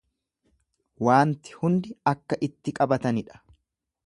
Waanti 1.07 1.55
hundi 1.59 1.93
akka 2.15 2.41
itti 2.49 2.75
qabatanidha. 2.81 3.43